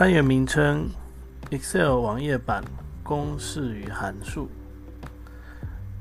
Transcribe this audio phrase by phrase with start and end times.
[0.00, 0.88] 单元名称
[1.50, 2.64] ：Excel 网页版
[3.02, 4.48] 公式与函数。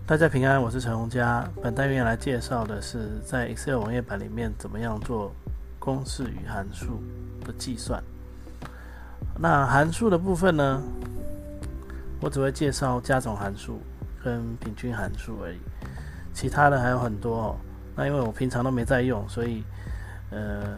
[0.07, 1.45] 大家平安，我是陈洪佳。
[1.61, 5.35] 本单元来介绍的是在 Excel 网页版里面怎么样做
[5.79, 7.03] 公式与函数
[7.43, 8.01] 的计算。
[9.37, 10.81] 那函数的部分呢，
[12.21, 13.81] 我只会介绍加总函数
[14.23, 15.57] 跟平均函数而已，
[16.33, 17.57] 其他的还有很多哦。
[17.97, 19.61] 那因为我平常都没在用，所以
[20.31, 20.77] 呃，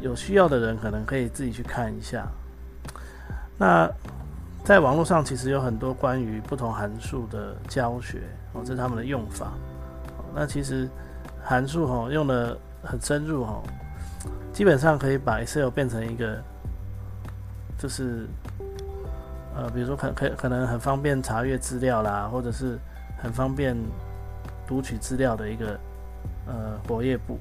[0.00, 2.24] 有需要的人可能可以自己去看一下。
[3.62, 3.88] 那
[4.64, 8.22] 在网络上其实有很多关于不同函数的教学
[8.54, 9.52] 哦，这是他们的用法。
[10.34, 10.88] 那其实
[11.44, 13.62] 函数哈用的很深入哈，
[14.52, 16.42] 基本上可以把 Excel 变成一个，
[17.78, 18.26] 就是
[19.54, 22.76] 呃，比如说可可可能很方便查阅资料啦，或者是
[23.16, 23.76] 很方便
[24.66, 25.78] 读取资料的一个
[26.48, 27.38] 呃活页簿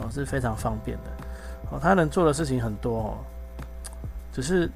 [0.00, 1.04] 哦，是非常方便的
[1.70, 1.78] 哦。
[1.80, 3.18] 它能做的事情很多哦，
[4.30, 4.70] 只是。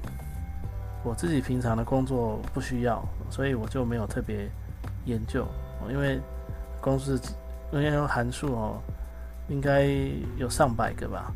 [1.03, 4.49] 我自己平常的工作不需要，所以我就没有特别
[5.05, 5.47] 研究。
[5.89, 6.19] 因为
[6.79, 7.19] 公式，
[7.71, 8.79] 因为用函数哦，
[9.49, 9.87] 应该
[10.37, 11.33] 有上百个吧，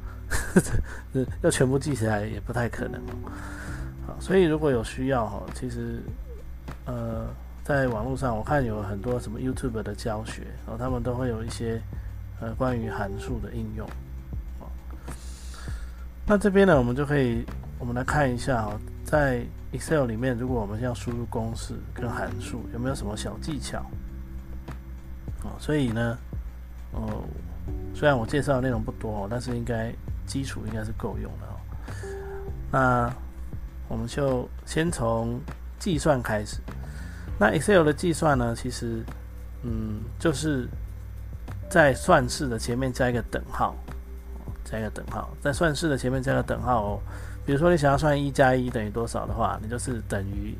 [1.41, 3.01] 要全部记起来也不太可能。
[4.05, 5.99] 好，所以如果有需要哦，其实
[6.85, 7.25] 呃，
[7.63, 11.81] 在网络上我看有很多什么 YouTube 的教学，然后他们都会有一些
[12.39, 13.89] 呃关于函数的应用。
[16.27, 17.43] 那这边呢，我们就可以
[17.79, 18.79] 我们来看一下哦。
[19.05, 23.79] 在 Excel 里面，如果我们要输入公式跟函数，有没有什么小技巧？
[25.43, 26.17] 哦，所以呢，
[26.91, 27.23] 哦，
[27.93, 29.93] 虽然我介绍的内容不多哦，但是应该
[30.25, 31.55] 基础应该是够用的哦。
[32.71, 33.13] 那
[33.87, 35.39] 我们就先从
[35.77, 36.57] 计算开始。
[37.39, 39.03] 那 Excel 的计算呢，其实，
[39.61, 40.67] 嗯，就是
[41.69, 43.75] 在算式的前面加一个等号，
[44.63, 46.99] 加一个等号，在算式的前面加个等号哦。
[47.45, 50.55] 比如说，你想要算一加一等于多少的话，你就是等于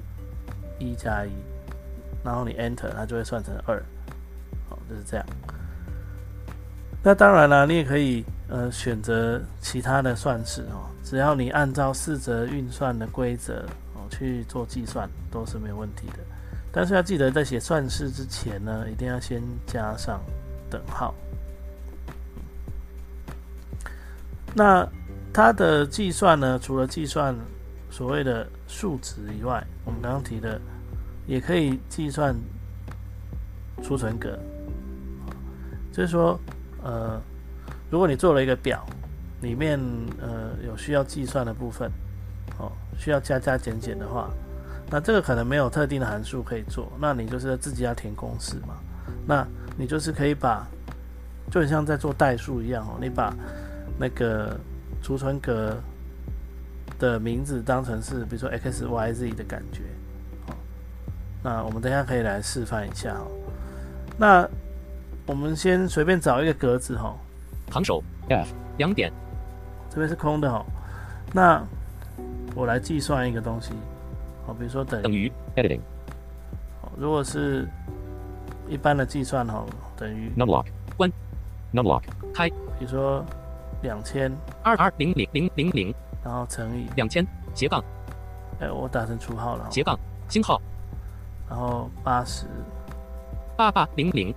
[0.78, 1.31] 一加一，
[2.23, 3.84] 然后你 Enter，它就会算成二，
[4.69, 5.25] 好，就是这样。
[7.01, 16.19] 那当然了，你也可以呃选择其他的算式哦，只要你按照四则运算的规则哦去做计算，都是没有问题的。
[16.72, 20.19] 但是要记得，在写算式之前呢，一定要先加上
[20.69, 21.16] 等号。
[24.53, 24.88] 那
[25.35, 27.35] 它的计算呢，除了计算
[27.91, 30.57] 所谓的数值以外，我们刚刚提的
[31.28, 32.34] 也可以计算
[33.84, 34.40] 储存格。
[35.91, 36.40] 就是说，
[36.81, 37.22] 呃，
[37.91, 38.85] 如果你做了一个表，
[39.41, 39.78] 里面
[40.22, 41.91] 呃有需要计算的部分，
[42.57, 44.29] 哦，需要加加减减的话，
[44.90, 48.75] 那这个可能没有特定的函数可以做，那你就是自己要填公式嘛。
[49.28, 49.45] 那
[49.75, 50.66] 你就是可以把，
[51.51, 53.35] 就很像在做代数一样哦，你把
[54.00, 54.57] 那个。
[55.05, 55.77] 储存格
[56.97, 59.83] 的名字当成是，比如说 x y z 的感觉，
[60.47, 60.55] 好，
[61.43, 63.13] 那我们等下可以来示范一下。
[63.13, 63.21] 哈。
[64.17, 64.49] 那
[65.27, 67.15] 我们先随便找一个格子哈，
[67.69, 68.47] 行手 f
[68.79, 69.13] 两点，
[69.91, 70.65] 这边是空的哈。
[71.31, 71.63] 那
[72.55, 73.73] 我来计算一个东西，
[74.47, 75.81] 好，比如说等等于 editing，
[76.81, 77.67] 好，如果是
[78.67, 79.63] 一般的计算哈，
[79.95, 80.31] 等于。
[80.35, 80.65] Numlock
[80.97, 81.11] 关。
[81.71, 82.01] Numlock
[82.33, 83.23] 开，比如说。
[83.85, 87.84] 两千二二零零零零零，然后乘以两千斜杠，
[88.59, 89.69] 哎，我打成除号了。
[89.69, 89.97] 斜杠
[90.28, 90.59] 星号，
[91.47, 92.48] 然后八十
[93.56, 94.33] 八八零零，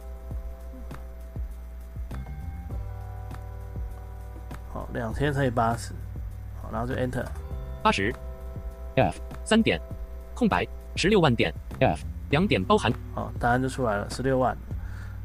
[4.70, 5.94] 好，两千乘以八十，
[6.60, 7.24] 好，然后就 Enter，
[7.82, 8.14] 八十。
[8.96, 9.80] F 三点。
[10.34, 10.66] 空白。
[10.94, 11.52] 十六万点。
[11.80, 14.54] F 两点包含，好，答案就出来了，十六万。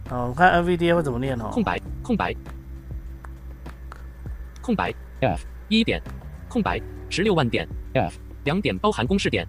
[0.08, 1.50] 好，我们看 NVDA 会怎么念哦？
[1.52, 2.34] 空白空白。
[4.64, 4.92] 空白。
[5.20, 6.02] F 一点。
[6.50, 6.82] 空白。
[7.10, 7.68] 十六万点。
[7.94, 8.76] F 两点。
[8.76, 9.48] 包含公式点。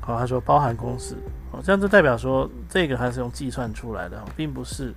[0.00, 1.16] 好，他说包含公式，
[1.50, 4.92] 哦，这样就代表说这个还是用计算出来的，并不是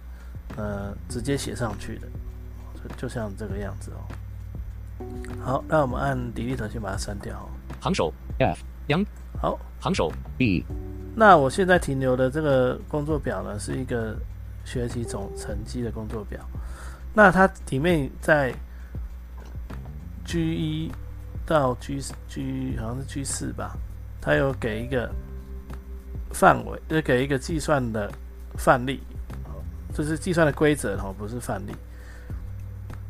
[0.58, 2.08] 呃直接写上去的，
[2.98, 4.04] 就像这个样子哦。
[5.40, 7.50] 好，那我们按 delete 先把它删掉。
[7.80, 8.14] 行首。
[8.40, 9.06] F 两
[9.42, 10.12] 好，行首。
[10.38, 10.66] B。
[11.16, 14.14] 那我现在停留的这个工作表呢，是一个
[14.66, 16.40] 学习总成绩的工作表。
[17.14, 18.54] 那它里面在
[20.28, 20.92] G 一
[21.46, 23.76] 到 G G 好像是 G 四吧，
[24.22, 25.10] 它有给一个
[26.32, 28.12] 范围，就给一个计算的
[28.58, 29.00] 范例，
[29.94, 31.72] 这是计算的规则哦，不是范例。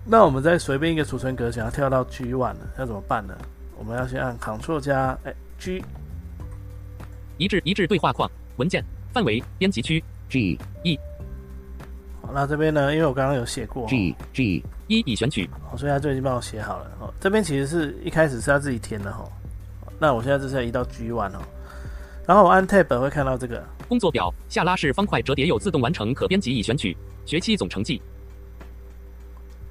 [0.06, 3.36] 那我们在随便一个储存格想要跳到 G one 了，要怎么办呢？
[3.78, 5.84] 我们要先按 Ctrl 加哎 G
[7.38, 11.00] 一致一致对话框文件范围编辑区 G E，
[12.34, 13.84] 那这边呢，因为我刚刚有写过。
[13.84, 16.92] 哦，G G 一已选取哦所以他就已经帮我写好了。
[17.00, 17.14] 哦。
[17.20, 19.24] 这边其实是一开始是要自己填的哈。
[20.00, 21.42] 那我现在就是要移到 G one 哦，
[22.26, 23.64] 然后我按 Tab 会看到这个。
[23.88, 26.96] 工作表下拉式方块折叠有自动完成可编辑已选取
[27.26, 28.02] 学期总成绩。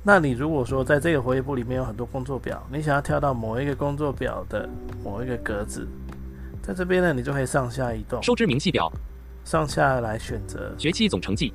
[0.03, 4.69] 那你如果说在这个活页簿里面有很多工作表，你想要跳到某一个工作表的
[5.05, 5.87] 某一个格子，
[6.63, 8.91] 在这边呢，你就可以上下移动，收支明细表。
[9.45, 10.75] 上下来选择。
[10.77, 11.53] 学期总成绩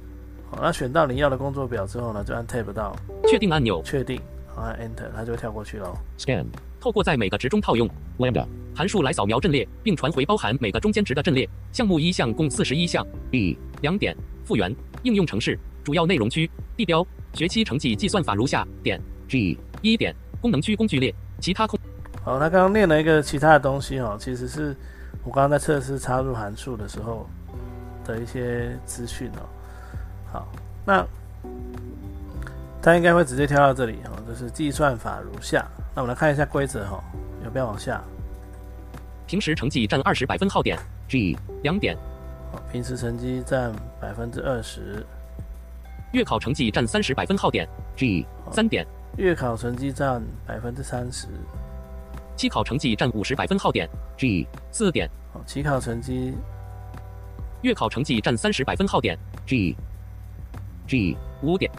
[0.52, 2.94] 好，那选到你要的工作表之后呢，就按 Tab 到
[3.26, 4.20] 确定按钮确定，
[4.54, 5.98] 好按 Enter，它就会跳过去喽。
[6.20, 6.46] Scan
[6.78, 8.46] 透过在每个值中套用 Lambda
[8.76, 11.48] 函数来扫描阵列，并传回包含每个中间值的阵列。
[11.72, 13.08] 项目一项共四十一项。
[13.30, 14.14] B 两点
[14.44, 21.80] 复原应用程式主要内容区地标学期成绩计算法如下点 G 一点功能区工具列其他空
[22.26, 24.76] 好，他刚刚念了一个其他的东西哦，其实是
[25.24, 27.26] 我刚刚在测试插入函数的时候
[28.04, 29.48] 的一些资讯哦。
[30.32, 30.48] 好，
[30.86, 31.06] 那
[32.82, 35.66] 它应该会直接跳到这里哈，就是计算法如下。
[35.94, 37.04] 那我们来看一下规则哈、哦，
[37.44, 38.02] 有没有往下？
[39.28, 41.98] 平时成绩占二十百分号点 G 两点，
[42.72, 45.06] 平时成绩占百分之二十，
[46.12, 48.86] 月考成绩占三十百分号点 G 三点
[49.18, 51.28] 月考成绩占百分之三十，
[52.36, 53.88] 期考成绩占五十百分号点
[54.18, 56.34] G 四点好，期考成绩
[57.62, 59.76] 月考成绩占三十百分号点 G
[60.92, 61.72] G 五点。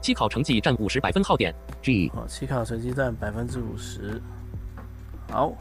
[0.00, 1.52] 期考成绩占五十百分号点。
[1.82, 4.22] G 好，期考成绩占百分之五十。
[5.28, 5.52] 好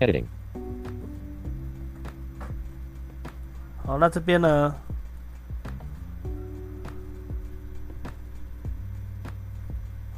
[0.00, 0.24] ，Editing。
[3.86, 4.74] 好，那这边呢？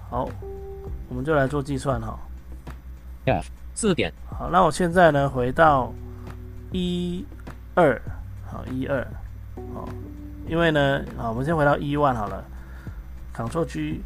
[0.08, 0.26] 好，
[1.10, 2.18] 我们就来做计算哈。
[3.26, 4.10] F 四点。
[4.30, 5.92] 好，那我现在呢回到
[6.72, 7.26] 一
[7.74, 8.00] 二，
[8.46, 9.23] 好一二，好，
[10.46, 12.44] 因为呢，啊，我们先回到一 one 好了
[13.34, 14.02] ，Ctrl G。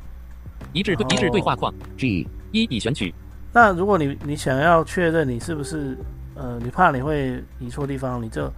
[0.73, 3.15] 一致对一致对话框 G 一已选取
[3.53, 5.97] 那如果你你想要确认你是不是
[6.35, 8.51] 呃，你怕你会移错地方，你就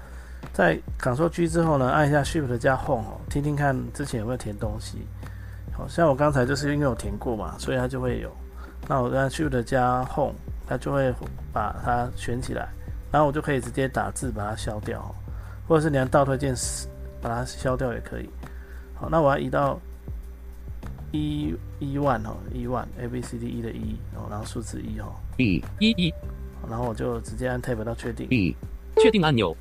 [0.52, 5.06] 在 Ctrl G 之后呢，按一下 Shift 加 Home 哦，听听看之前有没有填东西。
[5.72, 8.30] 好像我刚才就是因为有填过嘛，所以它就会有。
[8.88, 10.34] 那我按 Shift 加 Home，
[10.66, 11.14] 它就会
[11.52, 12.68] 把它选起来，
[13.12, 15.14] 然后我就可以直接打字把它消掉哦，
[15.68, 16.54] 或者是你按倒推键
[17.20, 18.28] 把它消掉也可以。
[18.94, 19.80] 好，那我要移到
[21.12, 26.14] 一一 one 哦，一 one A B C D E 的一哦，然后数字一哦，B 一一。
[26.68, 28.54] 然后我就直接按 Tab 到确定，B
[29.02, 29.56] 确定按钮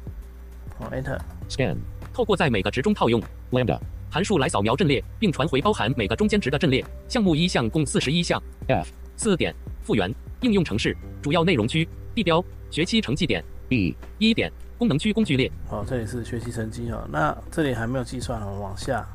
[0.78, 1.78] 好 Enter，Scan
[2.14, 3.22] 透过在每个值中套用
[3.52, 3.80] Lambda
[4.12, 6.86] 函数来扫描阵列，并传回包含每个中间值的阵列。
[7.08, 8.42] 项目一项共四十一项。
[8.68, 19.06] F 四点复原应用程式主要内容区地标学期成绩点 B 一点功能区工具列好，这里是学习成绩哦，那这里还没有计算哦，往下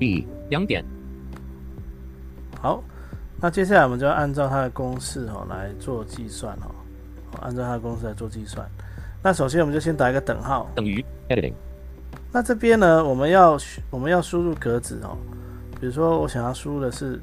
[0.00, 0.84] ，B 两点。
[2.60, 2.82] 好，
[3.40, 6.74] 那接下来我们就要按照它的公式哦来做计算哦，
[7.40, 8.68] 按照它的公式来做计算。
[9.22, 11.54] 那首先我们就先打一个等号，等于 Editing
[12.32, 13.56] 那这边呢，我们要
[13.90, 15.16] 我们要输入格子哦，
[15.80, 17.20] 比如说我想要输入的是，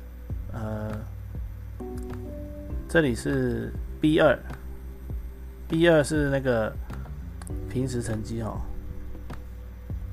[0.53, 0.97] 呃，
[2.87, 4.39] 这里是 B 二
[5.67, 6.73] ，B 二是那个
[7.69, 8.59] 平时成绩哦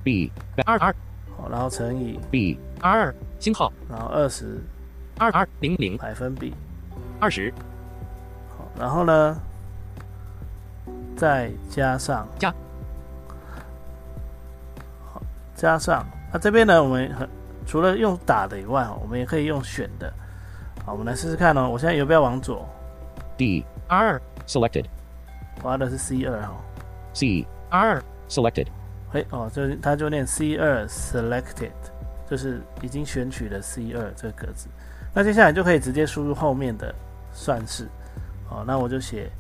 [0.03, 0.31] ，B
[0.67, 0.95] 二二。
[1.37, 3.73] 好，然后乘以 B 二二星号。
[3.89, 4.61] 然后二十。
[5.19, 5.97] 二二零零。
[5.97, 6.53] 百分比，
[7.21, 7.53] 二十。
[8.57, 9.41] 好，然后呢，
[11.17, 12.29] 再加上。
[12.39, 12.55] 加。
[15.13, 15.23] 好
[15.55, 17.29] 加上，那这边呢，我们很
[17.67, 20.13] 除了用打的以外，哦我们也可以用选的。
[20.85, 21.69] 好，我们来试试看哦。
[21.69, 22.69] 我现在游标往左
[23.37, 23.65] ，D。
[23.89, 24.15] 二。
[24.15, 24.85] 二 Selected
[25.63, 26.55] 我要的是 C 二哈。
[27.15, 28.67] C 二二 Selected
[29.13, 31.71] 哎哦，就是它就念 C 二 selected，
[32.29, 34.69] 就是已经选取了 C 二这个格子。
[35.15, 36.93] 那接下来就可以直接输入后面的
[37.33, 37.89] 算式。
[38.49, 39.31] 好，那我就写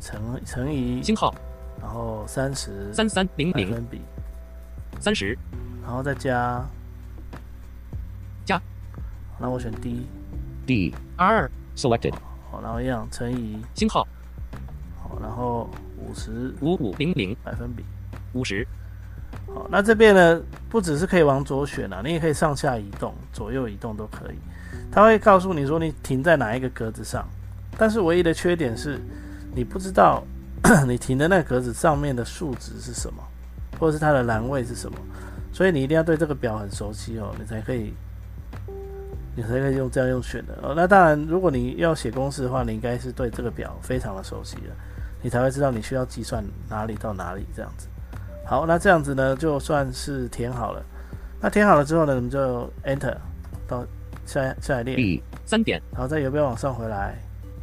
[0.00, 1.32] 乘乘以，星号
[1.80, 4.02] 然后三十三三零零分比，
[4.98, 5.38] 三十。
[5.82, 6.64] 然后再加
[8.44, 8.60] 加，
[9.38, 12.14] 那我选 D，D 二二 Selected
[12.50, 14.06] 好，然后一样乘以星号。
[15.00, 15.70] 好，然后
[16.10, 17.84] 五十五五零零百分比，
[18.32, 18.66] 五十
[19.46, 24.34] 好，那这边呢，不只是可以往左选啊，你也可以上下移动、左右移动都可以。
[24.90, 27.24] 它会告诉你说你停在哪一个格子上，
[27.78, 29.00] 但是唯一的缺点是，
[29.54, 30.24] 你不知道
[30.88, 33.22] 你停的那个格子上面的数值是什么，
[33.78, 34.98] 或者是它的栏位是什么，
[35.52, 37.94] 所以你一定要对这个表很熟悉哦，你才可以，
[39.36, 40.74] 你才可以用这样用选的哦。
[40.74, 44.74] 那当然，如果你要写公式的话，你应该是对这个表非常的熟悉了，
[45.22, 47.88] 你才会知道你需要计算哪里到哪里这样子。
[48.44, 50.82] 好，那这样子呢，就算是填好了。
[51.40, 53.16] 那填好了之后呢，我们就 Enter
[53.66, 53.86] 到
[54.26, 57.16] 下下一列，B 三点然后再游标往上回来。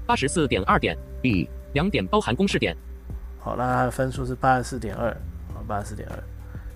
[0.06, 2.76] 八十四点二点 B 两点包含公式点
[3.40, 6.18] 好，那它的分数是八十四点二，啊，八十四点二，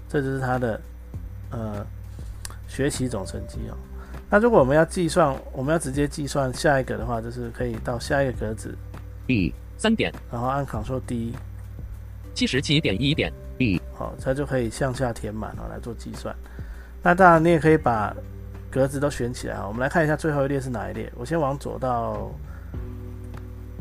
[0.10, 0.82] 这就是它的
[1.50, 1.86] 呃
[2.68, 3.78] 学习总成绩哦。
[4.30, 8.78] 那如果我们要计算，我们要直接计算下一个的话，就是可以到下一个格子
[9.26, 10.14] ，B 三点。
[10.32, 11.34] 然后按 Ctrl D，
[12.34, 13.32] 七十七点一点。
[13.58, 16.36] B 好，它就可以向下填满哦来做计算。
[17.04, 18.16] 那当然，你也可以把
[18.72, 19.68] 格子都选起来啊。
[19.68, 21.12] 我们来看一下最后一列是哪一列。
[21.16, 22.32] 我先往左到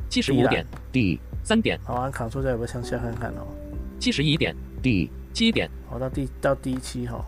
[0.08, 0.66] 七十五点。
[0.92, 1.78] D 三点。
[1.84, 3.46] 好，按 Ctrl 再有个向下看看哦。
[3.98, 4.54] 七十一点。
[4.82, 5.70] D 七点。
[5.88, 7.24] 好，到第到 D 七哈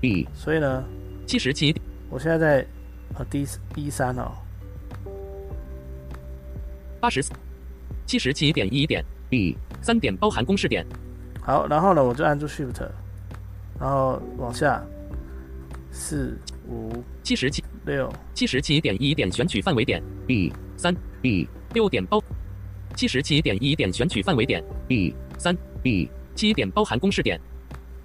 [0.00, 0.84] ，B 所以呢，
[1.26, 1.74] 七十七。
[2.10, 2.66] 我现在在
[3.18, 4.32] 呃 D 一三哦，
[7.00, 7.32] 八十四
[8.08, 10.82] 七十七点一点 B 三点包含公式点。
[11.42, 12.80] 好，然后呢，我就按住 Shift，
[13.78, 14.82] 然后往下。
[15.92, 17.04] 四五。
[17.22, 17.62] 七十七。
[17.84, 18.10] 六。
[18.32, 20.02] 七十七点一点选取范围点。
[20.26, 20.96] B 三。
[21.20, 22.18] B 六点包。
[22.94, 24.64] 七十七点一点选取范围点。
[24.86, 25.54] B 三。
[25.82, 27.38] B 七点包含公式点。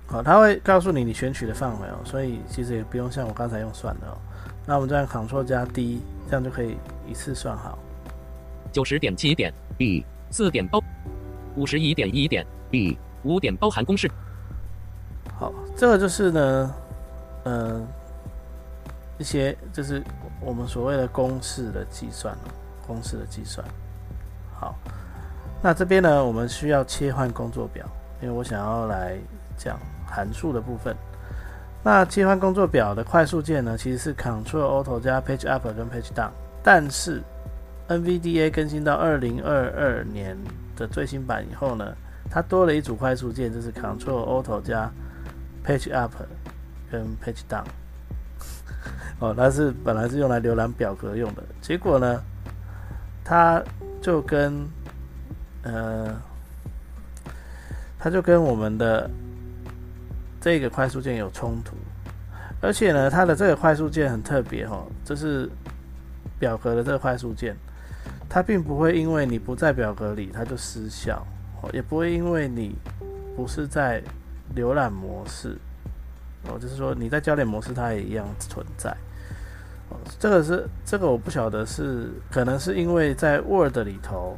[0.06, 4.18] 好，它会告诉你你选取的范围哦，所以其实也不用像我刚才用算的哦。
[4.66, 6.76] 那我们就按 Ctrl 加 D，这样就可以
[7.10, 7.80] 一次算好。
[8.72, 10.82] 九十点七点 B 四点包
[11.56, 14.10] 五十一点一点 B 五点包含公式
[15.38, 16.76] 好，这个就是呢，
[17.44, 17.82] 呃，
[19.18, 20.04] 一些就是
[20.42, 22.48] 我们所谓的公式的计算哦，
[22.86, 23.66] 公式的计算。
[24.60, 24.76] 好，
[25.62, 27.86] 那这边呢，我们需要切换工作表，
[28.22, 29.18] 因为我想要来
[29.58, 30.96] 讲函数的部分。
[31.84, 36.30] 那切换工作表的快速键呢，其实是 Ctrl Auto 加 Page Up 跟 Page Down，
[36.64, 37.22] 但是
[37.88, 40.38] NVDA 更新到二零二二年
[40.76, 41.96] 的最新版以后呢，
[42.30, 44.90] 它多了一组快速键，就是 Ctrl Auto 加
[45.66, 46.14] Page Up
[46.92, 47.66] 跟 Page Down。
[49.20, 52.22] 哦，它是本来是用来浏览表格用的，结果呢，
[53.24, 53.64] 它
[54.02, 54.68] 就跟
[55.64, 56.14] 呃，
[58.00, 59.10] 它就跟我们的
[60.42, 61.76] 这个快速键有冲突，
[62.60, 65.50] 而且呢，它的这个快速键很特别哦，这是
[66.38, 67.56] 表格的这个快速键，
[68.34, 71.24] 它并不会因为你不在表格里它就失效，
[71.62, 72.76] 哦，也不会因为你
[73.36, 74.02] 不是在
[74.56, 75.56] 浏览模式，
[76.48, 78.90] 哦，就是说你在焦点模式它也一样存在。
[79.90, 84.36] 哦，这个是这个我不晓得是可能是因为在 Word 里头，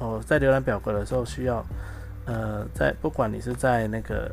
[0.00, 1.64] 哦，在浏览表格的时候需要，
[2.24, 4.28] 呃，在不管你是在那个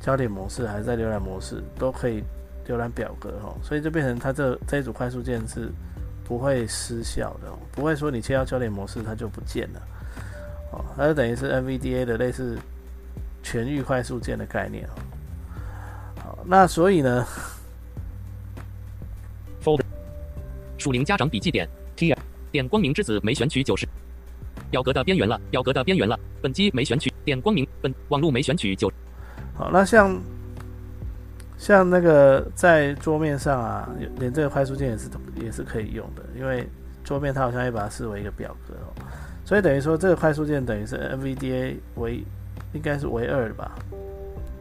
[0.00, 2.22] 焦点模式还是在浏览模式，都可以
[2.68, 5.72] 浏览表格哦，所以就变成它这这一组快速键是
[6.24, 9.82] 不会失效的、哦，不会说你切到焦点模式它就不见了，
[10.72, 12.58] 哦，它就等于是 NVDA 的类似
[13.42, 14.92] 全域快速键的概念哦。
[16.16, 17.26] 好，那所以呢
[19.62, 19.84] ，folder
[20.78, 21.68] 属灵家长笔记点。
[21.96, 22.12] T
[22.50, 23.86] 点光明之子没选取九十。
[24.70, 26.18] 表格的边缘了表格的边缘了。
[26.42, 27.12] 本机没选取。
[27.24, 27.66] 点光明。
[27.80, 27.94] 本。
[28.08, 28.90] 网络没选取九
[29.54, 30.20] 好，那像
[31.56, 36.68] 像那个在桌面上啊，连这个快速键也是也是可以用的，因为
[37.02, 38.90] 桌面它好像也把它视为一个表格哦，
[39.44, 42.24] 所以等于说这个快速键等于是 NVDA 为
[42.72, 43.72] 应该是为二吧，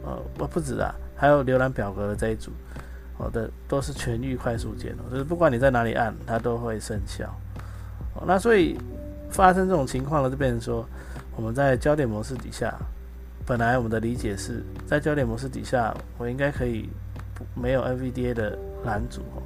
[0.06, 2.52] 呃，不不止啊，还有浏览表格的这一组，
[3.18, 7.26] 好的都是全域快速键哦，就是不管你在哪里按，它都会生效。
[8.16, 8.78] 哦，那所以
[9.32, 10.88] 发生这种情况呢，就变成说
[11.36, 12.74] 我们在焦点模式底下。
[13.46, 16.90] 本来我们的理解是在焦点模式底下，我应该可以
[17.36, 19.44] 不没有 NVDA 的栏组哦，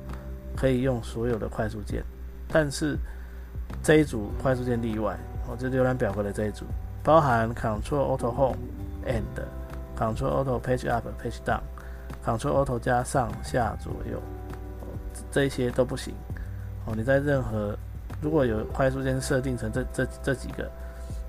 [0.55, 2.03] 可以用所有的快速键，
[2.47, 2.95] 但是
[3.81, 6.65] 这一组快速键例外，哦，这浏览表格的这一组，
[7.03, 8.57] 包含 Ctrl Auto Home
[9.07, 9.23] and
[9.97, 11.61] Ctrl Auto Page Up Page Down
[12.23, 14.19] Ctrl Auto 加上下左右，
[14.81, 14.93] 哦，
[15.31, 16.13] 这些都不行
[16.85, 16.93] 哦。
[16.95, 17.75] 你在任何
[18.21, 20.69] 如果有快速键设定成这这这几个。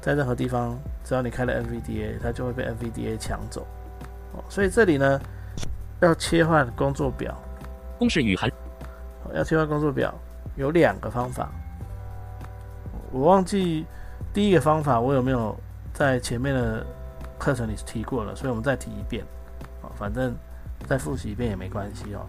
[0.00, 3.66] 在任何地方，只要你开了 NVDA，它就会被 NVDA 抢走。
[4.32, 5.20] 哦，所以这里呢，
[6.00, 7.36] 要切换工作表，
[7.98, 8.48] 公式与函
[9.24, 10.14] 哦要切换工作表
[10.56, 11.50] 有两个方法。
[13.10, 13.86] 我忘记
[14.34, 15.58] 第一个方法我有没有
[15.94, 16.84] 在前面的
[17.38, 19.24] 课程里提过了，所以我们再提一遍，
[19.82, 20.34] 啊，反正
[20.86, 22.26] 再复习一遍也没关系哦。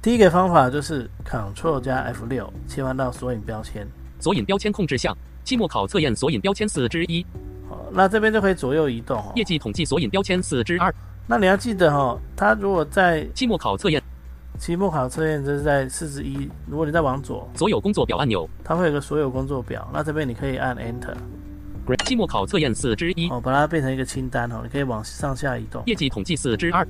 [0.00, 3.86] 第一个方法就是 Ctrl 加 F 六切换到索引标签，
[4.18, 7.24] 索引标签控制项，期末考测验索引标签四之一，
[7.68, 9.32] 好，那这边就可以左右移动哦。
[9.34, 10.94] 业绩统计索引标签四之二，
[11.26, 14.02] 那你要记得哦，它如果在期末考测验
[14.58, 21.16] 期末考测验这是在四之一，如果你再往左，所有工作表按钮，它会有个所有工作表，那这边你可以按 Enter，
[22.04, 25.82] 期末考测验四之一，哦，把它变成一个清单哦，你可以往上下移动。
[25.86, 26.86] 业绩统计四之二，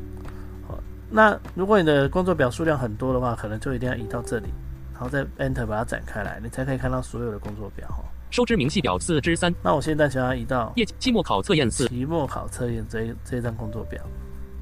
[0.68, 0.78] 好
[1.08, 4.48] 那如果你的工作表数量很多的话，可能就一定要移到这里，
[4.92, 8.04] 然后再 Enter 把它展开来，你才可以看到所有的工作表哦。
[8.32, 14.02] 收支明细表四之三，那我现在想要移到业绩期末考测验四，期末考测验这这张工作表，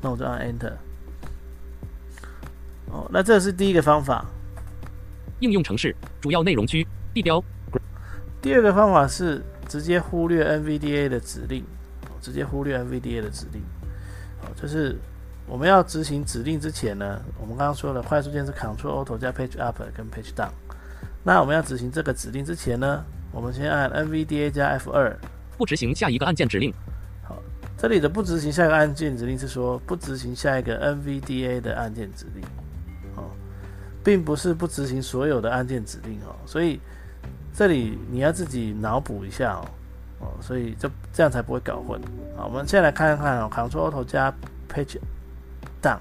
[0.02, 0.72] 那我就按 Enter。
[2.90, 4.26] 哦，那这是第一个方法。
[5.38, 7.42] 应用程式主要内容区地标
[8.42, 11.62] 第二个方法是直接忽略 NVDA 的指令，
[12.08, 13.62] 哦直接忽略 NVDA 的指令。
[14.42, 14.98] 哦，就是
[15.46, 20.50] 我们要执行指令之前呢，我们刚刚说了，快速键是 Ctrl Auto 加 Page Up 跟 Page Down。
[21.22, 25.16] 那我们要执行这个指令之前呢，我们先按 NVDA 加 F 二。
[25.56, 26.72] 不执行下一个按键指令，
[27.22, 27.36] 好
[27.76, 32.42] 这里的不执行下一个按键指令是说不执行下一个 NVDA 的按键指令，
[33.14, 33.28] 哦，
[34.02, 36.80] 并不是不执行所有的按键指令哦，所以
[37.52, 39.68] 这里你要自己脑补一下哦，
[40.20, 42.00] 哦，所以就这样才不会搞混。
[42.38, 44.32] 好，我们现在来看一看哦，Ctrl Auto 加
[44.66, 44.96] Page
[45.82, 45.98] Down，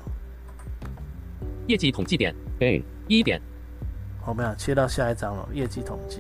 [1.68, 2.34] 业绩统计点。
[2.62, 3.42] A, 一点，
[4.26, 6.20] 我们要切到下一张了，业绩统计。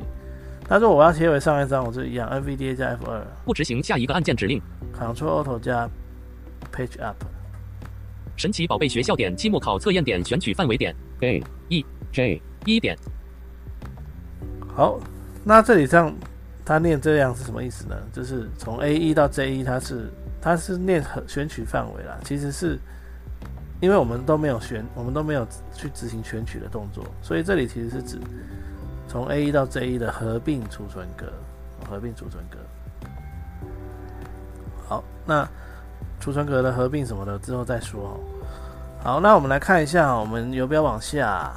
[0.70, 3.26] 那如果我要切回上一张，我就一样，NVDA 加 F 二。
[3.44, 4.62] 不执行下一个按键指令
[4.94, 5.90] ，，Ctrl Auto 加
[6.72, 7.16] Page Up。
[8.38, 10.96] 神奇宝贝学校点期末考测验点选取范围点。
[11.22, 12.96] A, E, J, 一点，
[14.74, 15.00] 好，
[15.44, 16.16] 那这里这样，
[16.64, 17.96] 它念这样是什么意思呢？
[18.14, 20.10] 就是从 A 一到 J 一，它是
[20.40, 22.80] 它是念和选取范围啦，其实是
[23.82, 28.20] 因为我们都没有选，我们都没有去执行选取的动作，所以这里其实是指
[29.10, 31.26] 从 A 一到 J 一的合并储存格，
[31.90, 32.60] 合并储存格。
[34.88, 35.50] 好，那
[36.20, 38.20] 储存格的合并什么的之后再说哦。
[39.04, 41.52] 好，那我们来看一下，我们游标往下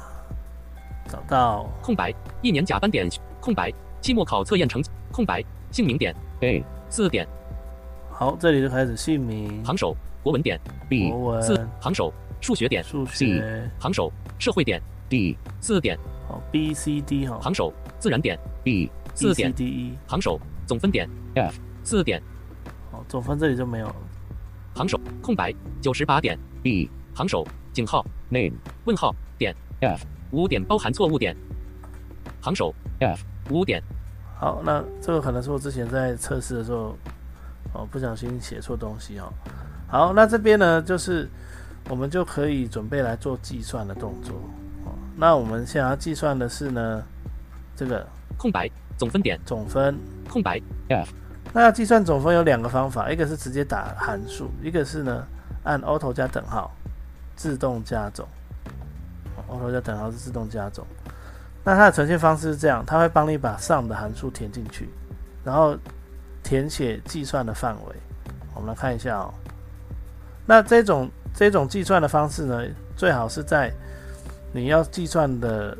[1.07, 2.11] 找到空白，
[2.41, 3.07] 一年甲班点
[3.39, 7.27] 空白，期末考测验成绩空白，姓名点 A, 四点，
[8.09, 12.11] 好，这里就开始姓名、行首国文点 B, 国四文、行首
[12.41, 15.99] 数学点数学，行首社会点 D, 四点，
[16.33, 21.07] 好 B、C、D 哈，行首自然点 B, 四点，D、E，行首总分点。
[21.35, 22.19] F, 四点，
[22.91, 23.95] 好，总分这里就没有了。
[24.73, 28.03] 行首空白九十八点，B, 行首井号。
[28.29, 29.55] Name, 问号点。
[29.81, 31.37] F, 五点包含错误点，
[32.41, 33.83] 行首 F, 五点。
[34.39, 36.97] 好，那这个可能是我之前在测试的时候，
[37.73, 39.31] 哦，不小心写错东西哦。
[39.87, 41.29] 好，那这边呢，就是
[41.89, 44.33] 我们就可以准备来做计算的动作。
[45.13, 47.03] 哦，那我们想要计算的是呢，
[47.75, 48.05] 这个
[48.37, 49.97] 空白总分点总分。
[50.29, 51.13] 空白 F,
[51.53, 55.25] 那要计算总分有两个方法，一个是直接打函数，一个是呢
[55.63, 56.71] 按 auto 加等号
[57.35, 58.27] 自动加总。
[59.47, 60.85] 哦 auto 加等号是自动加总。
[61.63, 64.89] 那它的呈现方式是这样，它会帮你把上的函数填进去，
[65.45, 65.77] 然后
[66.43, 67.95] 填写计算的范围。
[68.53, 69.33] 我们来看一下哦。
[70.45, 72.63] 那这种这种计算的方式呢，
[72.97, 73.71] 最好是在
[74.53, 75.75] 你要计算的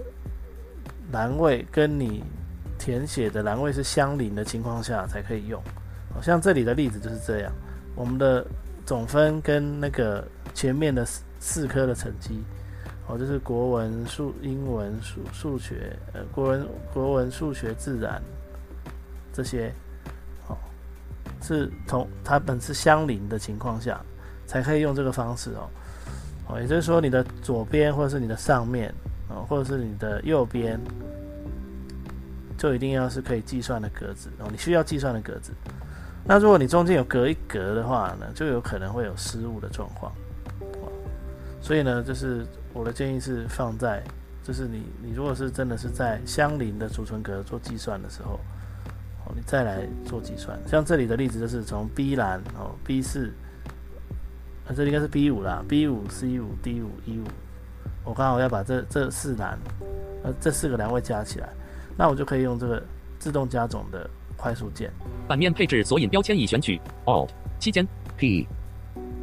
[1.12, 2.24] 栏位跟你
[2.80, 5.62] 填写的栏位是相邻的情况下才可以用。
[6.14, 7.52] 好像这里的例子就是这样，
[7.96, 8.46] 我们的
[8.86, 12.44] 总分跟那个前面的四四科的成绩，
[13.08, 18.22] 哦，就是国文、数、英文、数、数学，呃，国文、国文、数学、自然
[19.32, 19.72] 这些，
[20.48, 20.58] 哦，
[21.42, 24.00] 是同它本是相邻的情况下，
[24.48, 25.70] 才可以用这个方式哦。
[26.60, 28.94] 也就是说，你的左边或者是你的上面，
[29.30, 30.80] 哦，或者是你的右边，
[32.58, 35.52] 就一定要是可以计算的格子哦，你需要计算的格子。
[36.26, 40.12] 那如果你中间有隔一格的话呢，就有可能会有失误的状况。
[41.62, 44.04] 所以呢，就是我的建议是放在，
[44.44, 48.39] 就是你你如果是真的是在相邻的储存格做计算的时候，
[49.26, 50.58] 哦，你再来做计算。
[50.68, 53.32] 像这里的例子就是从 B 栏哦 B 四，
[54.65, 57.23] 啊这里应该是 B 五啦，B 五 C 五 D 五 E 五，
[58.04, 59.60] 我刚好要把这这四栏，
[60.23, 61.49] 呃这四个栏位加起来，
[61.97, 62.82] 那我就可以用这个
[63.19, 64.91] 自动加总的快速键。
[65.28, 68.47] 版面配置索引标签已选取 Alt, 期间 P,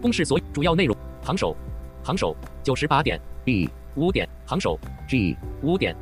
[0.03, 1.57] 公式索主要内容行首
[2.03, 5.97] 行首九十八点 B, 五点行首 G, 五点。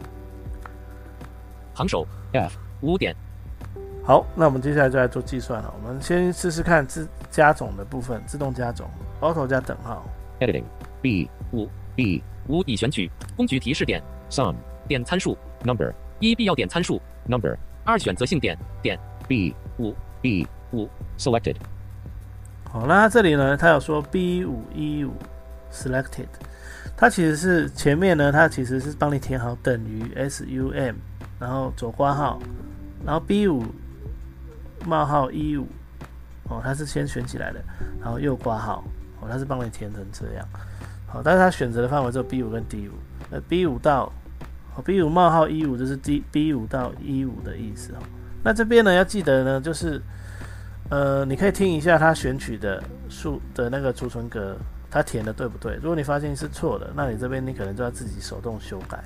[1.75, 3.15] 行首 F, 五点。
[4.03, 5.73] 好，那我们接下来就来做计算了。
[5.81, 8.89] 我们先试试看自加总的部分，自动加总
[9.21, 10.05] ，auto 加等号
[10.41, 10.65] ，Editing.
[11.01, 11.31] B.
[11.53, 12.23] 五 B.
[12.49, 14.55] 五已选取，工具提示点 Sum.
[14.87, 15.93] 点参数 Number.
[16.21, 17.57] 一必要点参数 Number.
[17.85, 19.55] 二选择性点点 B.
[19.79, 20.47] 五 B.
[20.73, 21.57] 五 Selected.
[22.71, 25.15] 好，那它这里呢，它有说 B 五一五
[25.73, 26.27] selected，
[26.95, 30.97] 它其实是前面呢，它其实是帮你填好等于 SUM，
[31.41, 32.39] 然后左括号，
[33.07, 33.65] 然后 B 五
[34.85, 35.67] 冒号一五，
[36.51, 37.65] 哦，它是先选起来的，
[38.03, 38.85] 然后右括号，
[39.21, 40.47] 哦，它是帮你填成这样。
[41.07, 42.93] 好，但是它选择的范围只有 B 五跟 D 五，
[43.31, 44.13] 呃 B 五到
[44.77, 47.99] 哦 B 五冒号一五就是 D B 五到一五的意思哦。
[48.43, 50.01] 那这边呢要记得呢，就是
[50.91, 54.57] 呃，你可以听一下它选取的数的那个储存格，
[54.91, 55.75] 它填的对不对？
[55.77, 59.03] 如果你发现是错的，那你这边你可能就要自己手动修改。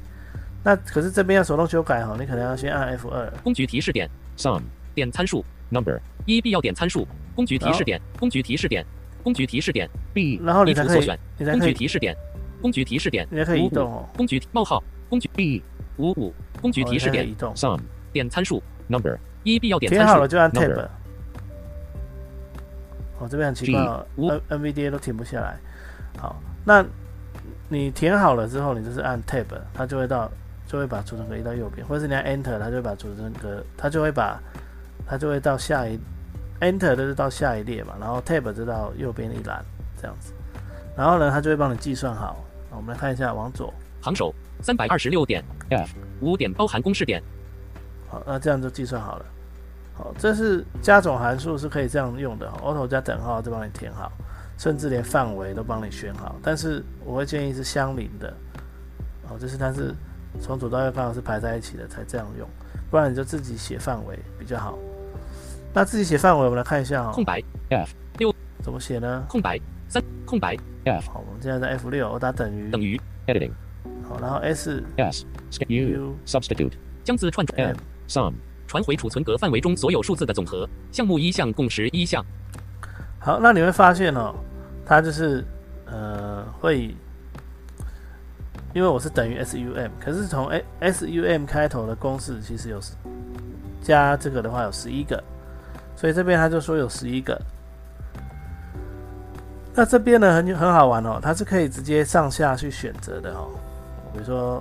[0.65, 4.63] 那可是这边要手动修改哈，你可能要先按 F 二，工具提示点 Sum.
[4.95, 6.01] 点参数 Number.
[6.27, 8.85] 一必要点参数工具提示点工具提示点
[9.23, 10.41] 工具提示点 B.
[10.43, 12.17] 然后你才可以依图所选，工你才可以，具提示点
[12.61, 14.09] 工具提示点你才可以移动哦。
[14.17, 15.63] 工具冒号工具 B.
[15.99, 17.79] 五五工具哦提示点移动，Sum.
[18.13, 19.19] 点参数 Number.
[19.45, 20.89] 一必要点参数填好了就按 Tab。
[23.19, 25.57] 哦，这边很奇怪哦，N NVDA 都停不下来。
[26.19, 26.85] 好，那
[27.69, 30.31] 你填好了之后，你就是按 Tab，它就会到，
[30.67, 34.41] 就会把储存格移到右边，或者是你按 Enter，它就会把储存格，它就会把，
[35.07, 35.99] 它就会到下一
[36.63, 39.65] Enter 就是到下一列嘛，然后 Tab 就到右边一栏
[40.01, 40.33] 这样子，
[40.97, 42.37] 然后呢，它就会帮你计算好。
[42.71, 45.91] 我们来看一下，往左，行首三百二十六点 F.
[46.21, 47.21] 五点包含公式点
[48.09, 49.27] 好，那这样就计算好了。
[49.95, 54.11] 好，这是加总函数是可以这样用的，auto 加等号就帮你填好，
[54.57, 56.37] 甚至连范围都帮你选好。
[56.43, 58.33] 但是我会建议是相邻的，
[59.29, 59.93] 哦，就是它是
[60.41, 62.49] 从左到右刚好是排在一起的才这样用，
[62.89, 64.79] 不然你就自己写范围比较好。
[65.75, 67.95] 那自己写范围，我们来看一下哦，空白 F.
[68.19, 69.25] 六怎么写呢？
[69.29, 69.59] 空白
[69.89, 71.11] 三空白 F.
[71.11, 73.53] 好，我们现在在 F 六，我打等于，等于 Editing.
[74.07, 75.25] 好，然后 S S.
[75.69, 76.15] U.
[76.27, 76.73] Substitute.
[77.03, 77.77] 将字串转 M.
[78.07, 78.35] Sum.
[78.67, 80.69] 传回储存格范围中所有数字的总和。
[80.91, 82.25] 项目一项共十一项。
[83.19, 84.35] 好，那你会发现哦，
[84.85, 85.45] 它就是
[85.87, 86.95] 呃会，
[88.73, 92.81] 因为我是等于 SUM，可是从 A SUM 开头的公式其实有
[93.83, 95.23] 加这个的话有十一个，
[96.03, 97.41] 所以这边他就说有十一个。
[99.73, 103.49] 那这边呢很很好玩哦，它是可以直接上下去选择的哦。
[104.13, 104.61] 比如说，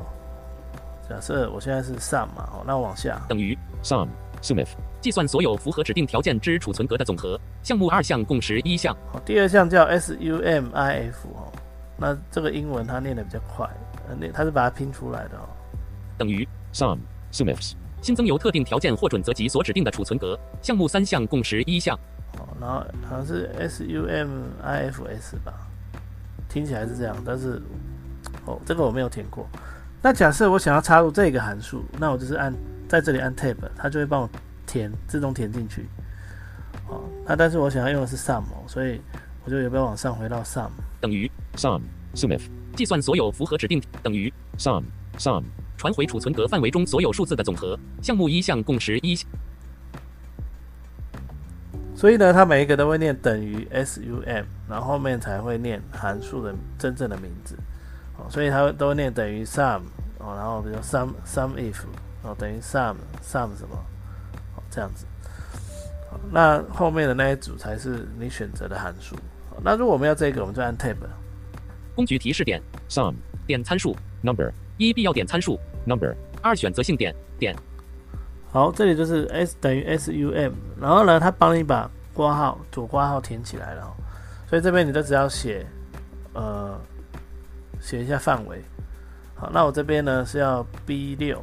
[1.10, 4.08] 假设我现在是 sum 嘛，哦，那往下，等于 Sum.
[4.43, 4.67] Sumif.
[5.01, 7.39] 计算所有符合指定条件之储存格的总和。
[7.63, 8.95] 项目二项共十一项。
[9.12, 11.51] 好，第二项叫 SUMIF 哦，
[11.97, 13.67] 那这个英文它念的比较快，
[14.08, 15.49] 呃，那它是把它拼出来的哦。
[16.19, 16.99] 等于 Sum.
[17.32, 17.73] Sumifs.
[18.01, 20.37] 新增由特定条件或准则及所指定的储存格。
[20.61, 21.97] 项目三项共十一项。
[22.37, 25.53] 哦，然后好像是 SUMIFS 吧，
[26.49, 27.61] 听起来是这样，但是
[28.45, 29.47] 哦，这个我没有填过。
[30.01, 32.53] 那假设我想要插入这个函数，那我就是按
[32.87, 34.29] 在这里按 Tab，它就会帮我
[34.65, 35.87] 填，自动填进去。
[36.87, 38.99] 哦，那但是我想要用的是 Sum，哦，所以
[39.45, 40.69] 我就有没有往上回到 Sum。
[40.99, 41.81] 等于 Sum.
[42.13, 42.41] Sumif.
[42.75, 44.83] 计算所有符合指定等于 Sum.
[45.17, 45.43] Sum.
[45.82, 47.76] 传回储存格范围中所有数字的总和。
[48.04, 49.28] 项目一项共十一项。
[51.96, 57.58] 所以呢，它每一个都会念等于 SUM，然后后面才会念函数的真正的名字。
[58.20, 59.82] 哦，所以它会都会念等于 sum，
[60.20, 61.78] 哦，然后比如 sum sum if，
[62.22, 63.76] 哦，等于 sum sum 什么，
[64.56, 65.08] 哦，这样子。
[66.12, 69.15] 好那后面的那一组才是你选择的函数。
[69.50, 70.96] 好那如果我们要这个，我们就按 tab。
[71.96, 73.15] 工具提示点 Sum.
[73.48, 74.52] 点参数 Number.
[74.78, 76.15] 一必要点参数 Number.
[76.41, 77.56] 二选择性点点
[78.52, 83.94] 好，这里就是 s 等于 sum，然后呢，它帮你把括号左括号填起来了、哦，
[84.50, 85.65] 所以这边你就只要写，
[86.34, 86.80] 呃，
[87.80, 88.62] 写一下范围。
[89.36, 91.41] 好，那我这边呢是要 B 六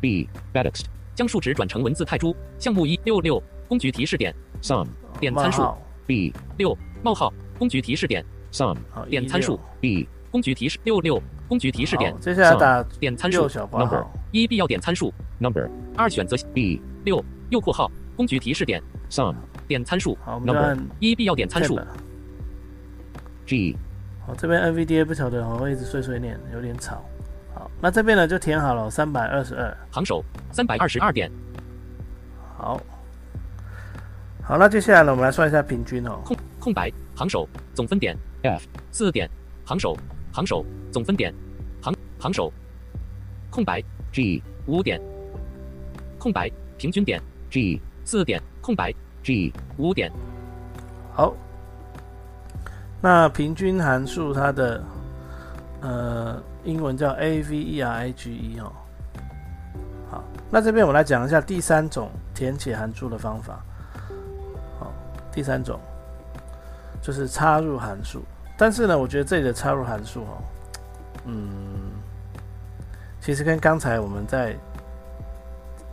[0.00, 0.28] ，B.
[0.52, 0.84] Batext.
[1.14, 2.34] 将数值转成文字泰铢。
[2.58, 4.86] 项目一六六工具提示点 Sum.
[5.20, 5.74] 点参数
[6.06, 6.34] B.
[6.56, 8.76] 六冒号工具提示点 Sum.
[8.90, 10.08] 好点参数 B.
[10.30, 15.68] 工具提示六六工具提示点接下来打点参数 Number，一必要点参数 Number.
[15.94, 16.80] 二选择 B.
[17.04, 19.34] 六右括号工具提示点 Sum.
[19.68, 21.78] 点参数好，我们就 Number 按一必要点参数。
[23.44, 23.76] G.
[24.26, 27.04] 好，这边 NVDA 不晓得我会一直碎碎念，有点吵。
[27.54, 29.76] 好，那这边呢就填好了三百二十二。
[29.90, 31.30] 行首三百二十二点
[32.56, 32.80] 好，
[34.42, 36.18] 好，那接下来呢，我们来算一下平均哦。
[36.24, 38.66] 空空白行首总分点 F.
[38.90, 39.28] 四点
[39.66, 39.94] 行手
[40.32, 41.32] 行首总分点
[41.82, 42.52] 行行首
[43.50, 44.42] 空白 G.
[44.66, 45.00] 五点
[46.18, 50.10] 空白平均点 G, 四点空白 G, 五点
[51.12, 51.34] 好，
[53.00, 54.82] 那平均函数它的
[55.80, 58.72] 呃英文叫 average 哦。
[60.10, 63.60] 好，那这边我们来讲一下第三种填写函数的方法。
[64.78, 64.92] 好，
[65.32, 65.78] 第三种
[67.02, 68.22] 就是插入函数，
[68.56, 70.42] 但是呢，我觉得这里的插入函数哦，
[71.26, 71.90] 嗯，
[73.20, 74.56] 其实跟刚才我们在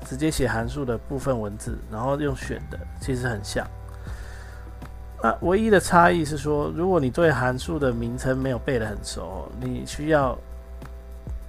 [0.05, 3.65] 直接写函数的部分文字，然后用选的，其实很像。
[5.21, 10.37] 那唯一的差异是说，如果你对函数的名称没有背得很熟，你需要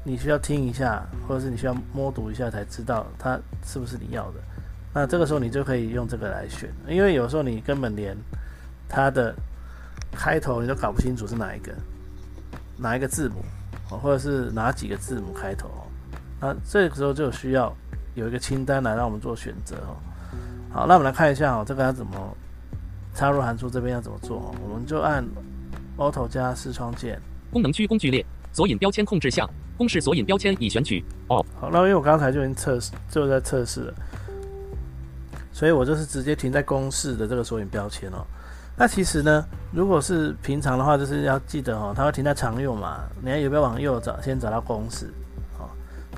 [0.02, 4.40] 你需要听一下，或者是你需要摸读一下才知道它是不是你要的。
[4.92, 8.16] 那这个时候你就可以用这个来选，因为有时候你根本连
[8.88, 9.32] 它的
[10.12, 11.72] 开头你都搞不清楚是哪一个
[12.76, 13.44] 哪一个字母，
[13.90, 15.68] 哦或者是哪几个字母开头。
[16.40, 17.74] 那这个时候就需要
[18.14, 19.96] 有一个清单来让我们做选择哦。
[20.72, 22.36] 好，那我们来看一下哦，这个要怎么？
[23.12, 24.54] 插入函数这边要怎么做？
[24.62, 25.24] 我们就按
[25.98, 27.20] Auto 加视窗键。
[27.50, 31.04] 功能区工具列索引标签控制项公式索引标签已选取。
[31.26, 33.94] Alt, 好，那因为我刚才就已经测试，就在测试了，
[35.52, 38.24] 所以我就是直接停在公式的这个索引标签哦。
[38.80, 43.00] 那其实呢，如果是平常的话，就是要记得哦，它会停在常用嘛。
[43.20, 44.18] 你看有没有往右找？
[44.22, 45.12] 先找到公式，
[45.58, 45.68] 哦，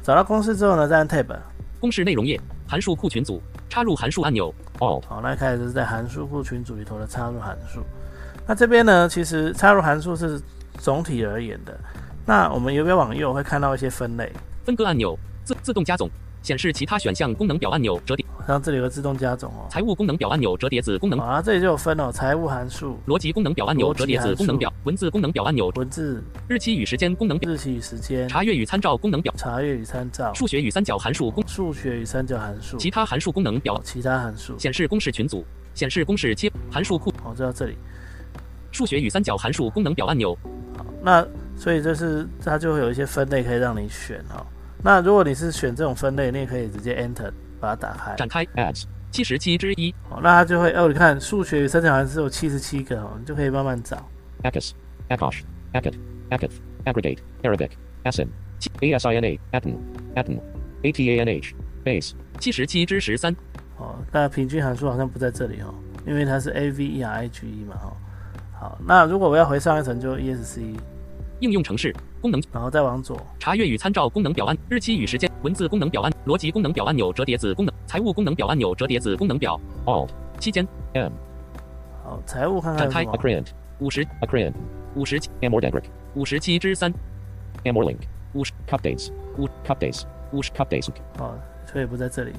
[0.01, 1.37] 找到公式之后呢，再按 Tab。
[1.81, 7.81] 公式内容页函数库群组插入函数按钮 Alt, 好，那开始是在函数库群组里头的插入函数。
[8.47, 10.41] 那这边呢，其实插入函数是
[10.79, 11.77] 总体而言的。
[12.25, 14.33] 那我们有没有往右会看到一些分类？
[14.65, 16.09] 分割按钮自自动加总
[16.43, 19.67] 显示其他选项功能表按钮折叠像这里有个自动加总哦。
[19.71, 34.59] 财务功能表按钮折叠子功能啊，这里就有分哦，财务函数、逻辑功能表按钮折叠子功能表文字功能表按钮文字、日期与时间功能表日期与时间、查阅与参照功能表查阅与参照、数学与三角函数功数学与三角函数、其他函数功能表其他函数。
[34.59, 37.77] 显示公式群组显示公式切函数库好，就到这里。
[38.71, 40.37] 数学与三角函数功能表按钮
[40.77, 41.27] 好，那
[41.57, 44.47] 所以这是它就会有一些分类可以让你选哦。
[44.83, 47.31] 那如果你是选这种分类，你也可以直接 Enter
[47.63, 48.17] 把它打开。
[48.17, 53.97] 展开 Ads, 七十七之一哦，那它就会哦，你看数学与三角函数有七十七个哦，你就可以慢慢找。
[54.43, 54.73] Akis,
[55.09, 55.95] Akosh, Akit,
[56.31, 57.71] Akith, Aggregate, Arabic,
[58.03, 58.27] Asin,
[58.81, 59.77] ASINA, Aten,
[60.17, 60.41] Aten,
[60.83, 61.53] ATANH,
[61.85, 63.35] Base, 七十七之十三
[63.79, 65.73] 哦，那平均函数好像不在这里哦，
[66.05, 67.97] 因为它是 A V E R H E 嘛哦。
[68.59, 70.63] 好，那如果我要回上一层，就 E S C，
[71.41, 73.21] 应用程式功能然后再往左。
[73.39, 81.13] 查阅与参照功能表按日期与时间文字功能表按逻辑功能表按钮折叠子功能财务功能表按钮折叠子功能表 Alt, 期间 M,
[82.05, 83.47] 好，财务看看展开 Accrient,
[83.81, 84.53] 五十 Accrient,
[84.95, 86.93] 五十 Amordendric, 五十七之三
[87.65, 87.99] Amorlink,
[88.35, 89.51] 五十 Cupdates, Wood.
[89.67, 90.03] Cupdates,
[90.33, 92.33] 五十 Cupdates, 哦，所以不在这里。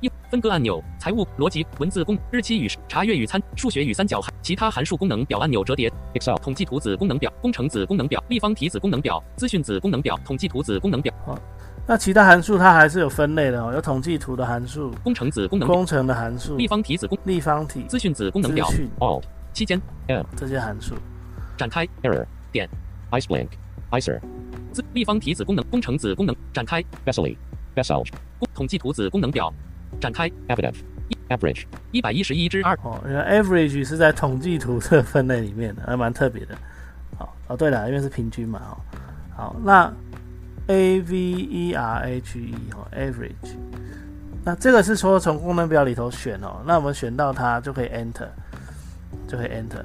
[0.00, 11.12] 一分割按钮财务逻辑文字功日期与查阅与参数学与三角函其他函数功能表按钮折叠 Excel, 统计图子功能表工程子功能表立方体子功能表资讯子功能表统计图子功能表
[11.90, 18.64] 那其他函数它还是有分类的哦，有统计图的函数、工程子功能工程的函数、立方体子功立方体、资讯子功能表。
[18.68, 18.88] 资讯。
[19.00, 20.94] Alt, 期间 m 这些函数。
[21.56, 21.84] 展开。
[22.02, 22.68] Error, 点。
[23.10, 23.48] Ice blank
[23.90, 24.20] icer
[24.72, 25.66] 资立方体子功能。
[25.66, 26.36] 工程子功能。
[26.52, 26.80] 展开。
[27.04, 27.36] Vesely,
[27.74, 28.06] Veselj,
[28.38, 29.52] 工统计图子功能表。
[30.00, 30.30] 展开。
[30.46, 30.76] Avidev,
[31.28, 32.78] Average, 一百一十一之二。
[32.84, 36.56] 哦，原来 average 是在统计图这分类里面的，还蛮特别的。
[37.18, 38.78] 好，哦，对了，因为是平均嘛，哦，
[39.36, 39.92] 好，那
[40.70, 43.56] A V E R H E 哦，average，
[44.44, 48.28] 那这个是说从功能表里头选哦，那我们选到它就可以 enter，
[49.26, 49.84] 就可以 enter。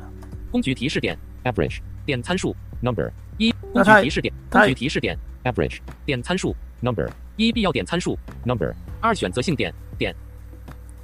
[0.52, 8.72] 工具提示点 Average, 点参数 Number, 一工具提示点工具提示点 Average, 点参数 Number, 一必要点参数 Number,
[9.02, 10.16] 二选择性点点。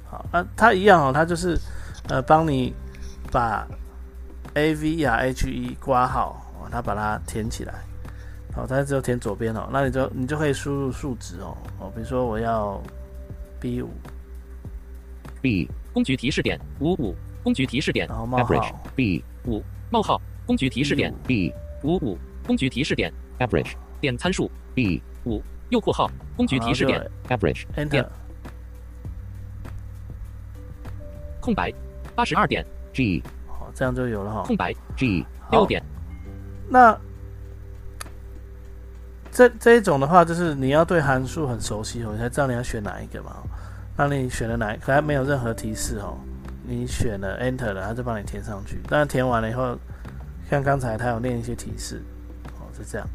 [0.08, 1.58] 好，那它一样哦，它就是
[2.08, 2.72] 呃帮你
[3.32, 3.66] 把
[4.54, 7.74] A V E R H E 挂号，哦，它把它填起来。
[8.54, 12.80] 好，它只有填左边哦，那你就你就可以输入数值哦，哦，比如说我要
[13.58, 13.90] B 五
[15.40, 28.08] ，B, 工具提示点五五工具提示点然后冒 Average, 号，B, 五冒号工具提示点 B, 五五工具提示点 Average, 点参数 B, 五右括号工具提示点 Average, Enter 点。
[31.40, 31.72] 空白
[32.14, 34.42] 八十二点 G, 好，这样就有了哈。
[34.42, 35.82] 空白 G, 好六点
[36.68, 36.96] 那
[39.32, 43.36] 这这一种的话，就是你要对函数很熟悉哦，你才知道你要选哪一个嘛。
[43.96, 46.18] 那你选了哪一个，可它没有任何提示哦。
[46.64, 48.80] 你选了 Enter 了，它就帮你填上去。
[48.88, 49.76] 当然填完了以后，
[50.50, 52.02] 像刚才它有念一些提示，
[52.60, 53.06] 哦，是这样。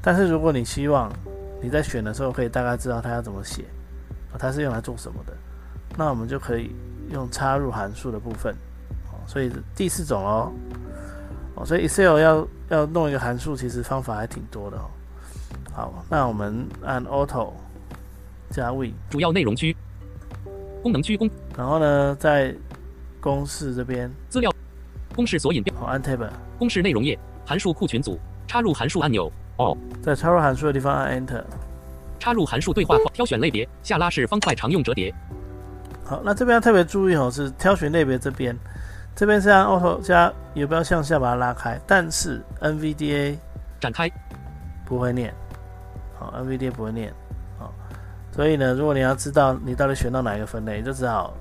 [0.00, 1.12] 但是如果你希望
[1.60, 3.64] 你在选的时候可以大概知道它要怎么写，
[4.32, 5.32] 哦它是用来做什么的，
[5.96, 6.74] 那我们就可以
[7.10, 8.54] 用插入函数的部分。
[9.10, 10.52] 哦，所以第四种哦，
[11.56, 14.88] 哦，所以 Excel 要要弄一个函数，其实方法还挺多的哦。
[15.78, 17.52] 好，那我们按 Auto
[18.50, 19.76] 加 V，主要内容区，
[20.82, 22.52] 功能区公然后呢，在
[23.20, 24.52] 公式这边，资料，
[25.14, 29.78] 公式索引标，好按 Tab，公式内容页，函数库群组，插入函数按钮，All.
[30.02, 31.44] 在插入函数的地方按 Enter。
[32.18, 32.96] 插入函数对话。
[32.96, 35.14] 框，挑选类别，下拉式方块常用折叠，
[36.04, 38.58] 好，那这边要特别注意哦，是挑选类别这边，
[39.14, 43.36] 这边是按 Auto 加游标向下把它拉开，但是 NVDA
[43.78, 44.10] 展开，
[44.84, 45.32] 不会念，
[46.18, 47.12] 好，NVDA 不会念，
[47.58, 47.72] 好，
[48.32, 51.32] 所以呢，如果你要知道你到底选到哪一个分类，你就只好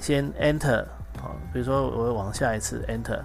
[0.00, 0.84] 先 Enter，
[1.20, 3.20] 好，比如说我往下一次 Enter，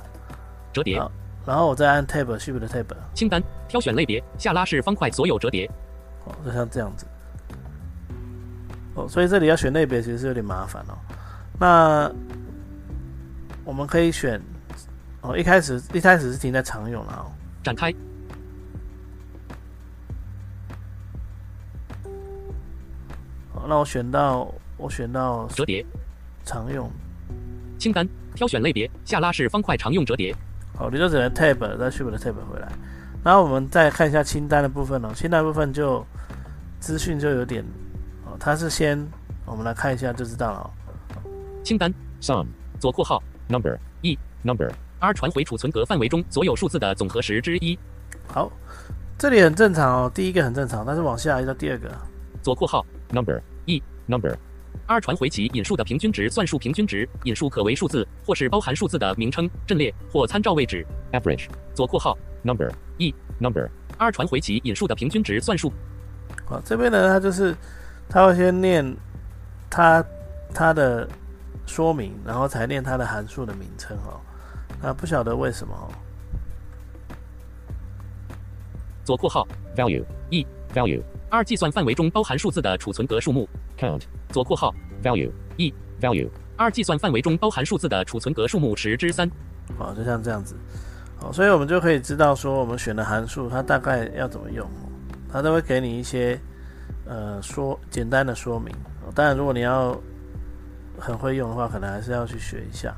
[0.74, 1.02] 折叠，
[1.46, 5.70] 然后我再按 Tab Shift 的 Tab，清单，挑选类别，下拉式方块所有折叠，
[6.26, 7.06] 哦，就像这样子。
[8.96, 10.98] 哦，所以这里要选类别其实是有点麻烦哦。
[11.60, 12.12] 那
[13.64, 14.42] 我们可以选
[15.22, 17.30] 哦，一开始一开始是停在常用了哦。
[17.64, 17.94] 展开，
[23.68, 25.86] 那我选到我选到折叠，
[26.46, 26.90] 常用，
[27.78, 30.34] 清单，挑选类别，下拉式方块常用折叠，
[30.76, 32.72] 好，你就只能 Tab 再 Shift 的 Tab 回来。
[33.24, 36.06] 然后我们再看一下清单的部分哦，清单部分就
[36.80, 37.62] 资讯就有点
[38.26, 39.06] 哦，它是先
[39.46, 40.70] 我们来看一下就知道了哦。
[41.64, 42.46] 清单，Sum.
[42.80, 43.78] 左括号 Number.
[44.02, 44.18] E.
[44.44, 44.72] Number.
[45.00, 47.78] R 传回储存格范围中所有数字的总和十之一，
[48.28, 48.52] 好，
[49.18, 51.92] 这里很正常哦，第一个很正常，但是往下移到第二个，
[52.42, 53.42] 左括号 Number.
[54.08, 54.12] E.
[54.12, 54.38] Number.
[54.86, 60.86] R 传回其引数的平均值算术平均值，引数可为数字，或是包含数字的名称、阵列或参照位置。
[61.12, 61.48] Average.
[61.74, 62.72] 左括号 Number.
[62.98, 63.14] E.
[63.40, 63.70] Number.
[63.98, 65.74] R 传回其引数的平均值算术。
[66.46, 67.56] 好，这边呢，它就是
[68.08, 68.96] 它会先念
[69.70, 70.06] 它
[70.54, 71.08] 它的
[71.66, 74.22] 说明，然后才念它的函数的名称哦。
[74.82, 75.92] 那不晓得为什么哦。
[79.04, 80.06] 左括号 Value.
[80.30, 80.46] E.
[80.74, 81.02] Value.
[81.30, 83.48] R 计算范围中包含数字的储存格数目。
[83.78, 84.04] Count.
[84.30, 85.32] 左括号 Value.
[85.58, 85.74] E.
[86.00, 86.30] Value.
[86.56, 89.30] 二计算范围中包含数字的储存格数目十之三。
[89.78, 90.56] 好，就像这样子。
[91.20, 94.90] 好，所以我们就可以知道说，我们选的函数它大概要怎么用哦，
[95.32, 96.40] 它都会给你一些
[97.06, 98.74] 呃说简单的说明。
[99.06, 100.00] 哦当然，如果你要
[100.98, 102.96] 很会用的话，可能还是要去学一下。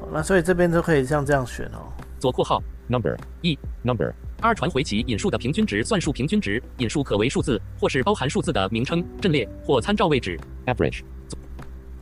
[0.00, 1.92] 好，那所以这边就可以像这样选哦。
[2.18, 3.16] 左括号 Number.
[3.42, 3.58] E.
[3.82, 4.12] Number.
[4.40, 10.38] R 传回其引数的平均值算术平均值，引数可为数字，或是包含数字的名称、阵列或参照位置。
[10.66, 11.02] Average.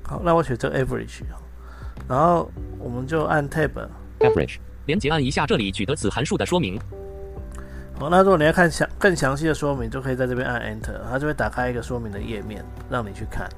[0.02, 1.40] 好，那我选这 average，哦
[2.06, 3.70] 然后我们就按 tab。
[4.18, 4.58] Average.
[4.86, 6.78] 连接按一下这里取得此函数的说明。
[7.98, 13.48] 好，那如果你要看详更详细的说明，就可以在这边按 enter，它就会打开一个说明的页面，让你去看。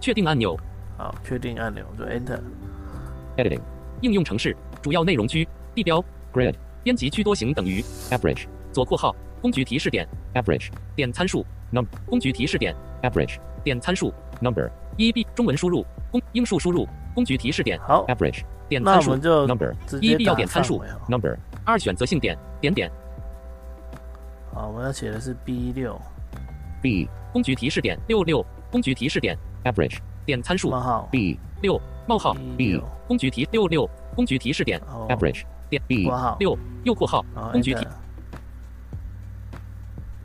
[0.00, 0.56] 确定按钮，
[0.96, 2.40] 好，确定按钮就 enter。
[3.36, 3.60] Editing.
[4.00, 6.54] 应用程式，主要内容区，地标，Grid.
[6.82, 8.46] 编辑区多行等于 Average.
[8.72, 10.70] 左括号工具提示点 Average.
[10.96, 11.86] 点参数 Num.
[12.06, 13.38] 工具提示点 Average.
[13.62, 14.70] 点参数 Number.
[14.96, 18.42] 一 b 中文输入公英数输入工具提示点好，Average.
[18.68, 19.74] 点参数 Number.
[20.00, 20.82] 一必要点参数。
[21.08, 21.36] Number.
[21.64, 22.90] 二选择性点点点
[24.52, 26.00] 好，我要写的是 B 六
[26.82, 27.08] B.
[27.32, 29.98] 工具提示点六六工具提示点 Average.
[30.26, 31.38] 点参数冒号 B.
[31.62, 35.44] 六冒号 B 六工具提六六工具提示点哦 Average.
[35.70, 36.04] 点 B.
[36.04, 37.88] 括号六右括号然后工具提 enter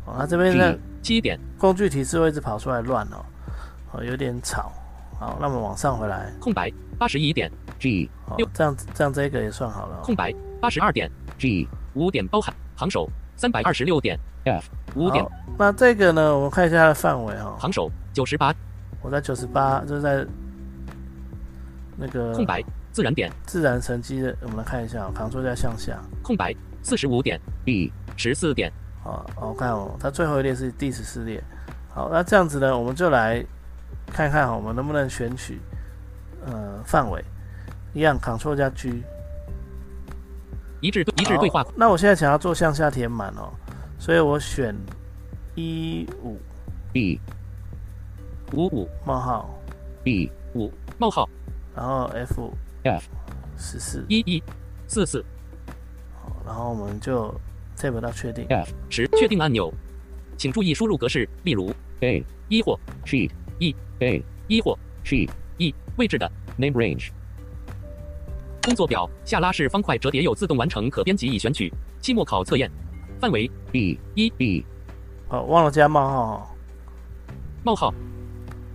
[0.05, 0.79] 好，它这边的 G.
[1.01, 3.25] 七点工具提示会一直跑出来乱哦，
[3.93, 4.71] 哦，有点吵。
[5.17, 8.09] 好，那么往上回来，空白八十一点 G.
[8.27, 10.01] 好六，这样这样这个也算好了、哦。
[10.03, 11.67] 空白八十二点 G.
[11.93, 14.69] 五点包含行首三百二十六点 F.
[14.95, 15.25] 五点，
[15.57, 17.55] 那这个呢，我们看一下它的范围哈、哦。
[17.57, 18.53] 行首九十八
[19.01, 20.25] 我在九十八，就是在
[21.95, 22.61] 那个空白
[22.95, 25.99] 自然点自然乘积的，我们来看一下、，Ctrl 加向下。
[26.23, 27.91] 空白四十五点 B.
[28.15, 28.71] 十四点
[29.03, 31.43] 好，我看哦，它最后一列是第十四列。
[31.89, 33.45] 好，那这样子呢，我们就来
[34.07, 35.59] 看看哦我们能不能选取
[36.45, 37.21] 呃范围，
[37.93, 39.03] 一样 Ctrl 加 G。
[40.79, 43.51] 一致对一致对话好那我现在想要做向下填满哦，
[43.99, 44.73] 所以我选
[45.55, 46.39] 一五
[46.93, 47.19] B.
[48.53, 49.49] 五五冒号
[50.01, 50.31] ，B.
[50.53, 51.27] 五冒号
[51.75, 52.53] 然后 F
[52.85, 53.09] F.
[53.57, 54.43] 十四，一一
[54.87, 55.25] 四四
[56.21, 57.33] 好，然后我们就
[57.75, 58.45] tab 到确定。
[58.47, 58.71] F.
[58.91, 59.73] 十确定按钮，
[60.37, 62.23] 请注意输入格式，例如 A.
[62.47, 63.31] 一或 Sheet.
[63.57, 63.75] E.
[64.01, 64.23] A.
[64.47, 65.29] 一或 Sheet.
[65.57, 67.09] E 位置的 Name range.
[68.63, 72.69] 工作表下拉式方块折叠有自动完成可编辑已选取期末考测验
[73.19, 73.99] 范围 B.
[74.13, 74.63] 一 B.
[75.29, 76.47] 哦，忘了加冒号哦。
[77.63, 77.91] 冒号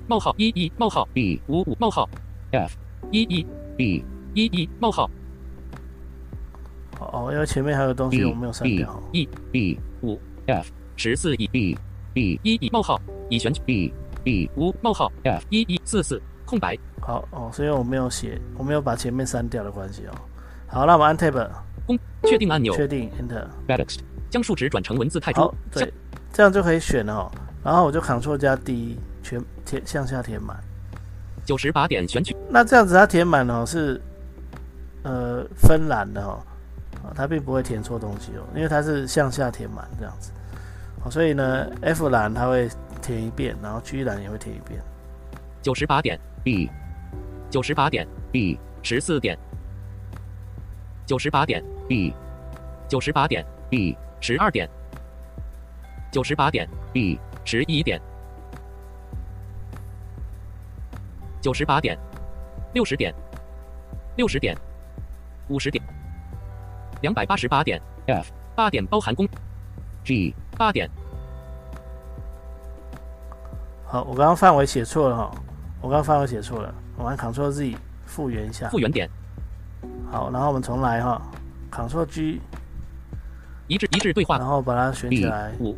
[0.08, 2.08] 冒号一一冒号 B 五五冒号
[2.50, 2.76] F
[3.12, 3.46] 一一
[3.76, 4.04] B
[4.34, 5.10] 一一冒号。
[7.00, 9.02] 哦，因为前面还有东西我没有删掉。
[9.12, 11.78] E B 五 F 十四 E B
[12.12, 13.92] B 一一冒号已选取 B
[14.22, 16.78] B 五冒号 F 一一四四空白。
[17.00, 20.14] 好哦，所以我没有写，我没有把前面删掉的关系哦。
[20.66, 21.50] 好，那我们按 Tab
[21.86, 22.74] 公确定按钮。
[22.74, 23.46] 确定 Enter。
[24.28, 25.92] 将数值转成文字泰铢好，对，
[26.32, 27.32] 这样就可以选了哦。
[27.64, 30.56] 然后我就 Ctrl 加 D 全填向下填满。
[31.50, 32.36] 九十八点选取。
[32.48, 34.00] 那这样子它填满哦是
[35.02, 36.38] 呃分栏的哦，
[37.02, 40.30] 啊，它并不会填错东西哦，因为它是向下填满这样子。
[41.02, 42.70] 好，所以呢 F 栏它会
[43.02, 44.80] 填一遍，然后 G 栏也会填一遍。
[45.60, 46.16] 九十八点。
[46.44, 46.70] B
[47.50, 48.06] 九十八点。
[48.30, 49.36] B 十四点。
[51.04, 51.64] 九十八点。
[51.88, 52.14] B
[52.86, 53.44] 九十八点。
[53.68, 54.70] B 十二点。
[56.12, 56.68] 九十八点。
[56.92, 58.00] B 十一点
[61.40, 61.98] 九十八点
[62.74, 63.14] 六十点
[64.16, 64.56] 六十点
[65.48, 65.82] 五十点
[67.00, 69.26] 两百八十八点 F 八点包含公
[70.04, 70.88] G 八点
[73.86, 75.30] 好，我刚刚范围写错了哈，
[75.80, 78.78] 我刚刚范围写错了，我按 Ctrl Z 复原一下复。
[78.78, 79.08] 原点
[80.10, 81.20] 好，然后我们重来哈
[81.72, 82.40] ，Ctrl G，
[83.66, 85.52] 一致一致对话然后把它选起来。
[85.58, 85.76] 五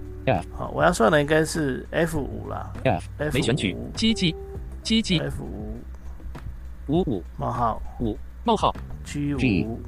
[0.54, 4.34] 好，我要算的应该是 F 五了 F，F 没选取五七七
[4.82, 5.80] 七七，F 五。
[6.88, 7.80] 五五冒号。
[8.00, 8.18] 五。
[8.44, 8.74] 冒号。
[9.04, 9.80] G G 五，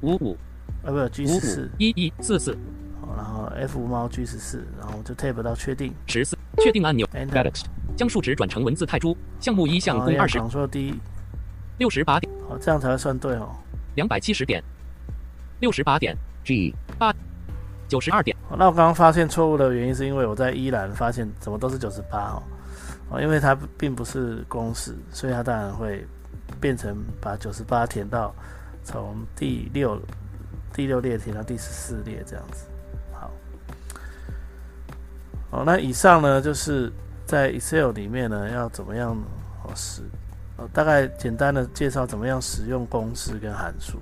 [0.00, 0.36] 五五。
[0.82, 2.56] 呃，不是 G 十四，一一四四。
[3.00, 5.92] 好，然后 F 五冒 G 十四，然后就 Tab 到确定。
[6.06, 6.36] 十四。
[6.58, 7.64] 确定按钮，Enter，FedEx
[7.94, 10.94] 将数值转成文字泰铢项目一项共二十 Ctrl D，
[11.78, 12.32] 六十八点。
[12.48, 13.54] 好，这样才会算对哦。
[13.96, 14.62] 两百七十点。
[15.60, 16.16] 六十八点。
[16.44, 17.14] G 八。
[17.88, 18.34] 九十二点。
[18.48, 22.42] 好，那我刚刚发现错误的原因是因为我在一栏发现怎么都是九十八哦，
[23.08, 26.04] 哦，因为它并不是公式，所以它当然会
[26.60, 28.34] 变成把九十八填到
[28.82, 30.00] 从第六
[30.72, 32.66] 第六列填到第十四列这样子。
[33.12, 33.30] 好，
[35.50, 36.92] 哦，那以上呢就是
[37.24, 39.16] 在 Excel 里面呢要怎么样
[39.64, 40.02] 哦使，
[40.56, 43.98] 哦大概简单的介绍怎么样使用公式跟函数，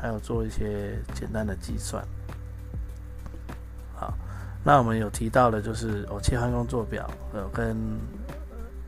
[0.00, 2.04] 还有做一些简单的计算。
[3.94, 4.14] 好，
[4.62, 7.76] 那我们有提到的就是哦，切换工作表，呃，跟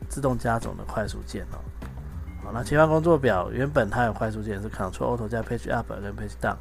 [0.09, 1.63] 自动加总的快速键哦。
[2.43, 6.57] 好，那切换工作表原本它有快速键是 Ctrl Auto 加 Page Up 跟 Page Down，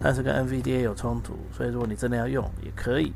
[0.00, 3.12] 但是跟 NVDA 有冲突，所以如果你真的要用也可以，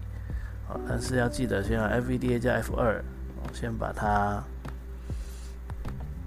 [0.69, 3.03] 好，但是要记得先用 NVDA 加 F 二，
[3.53, 4.43] 先把它。